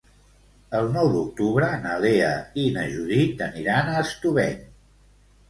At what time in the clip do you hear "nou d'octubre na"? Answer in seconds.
0.95-1.91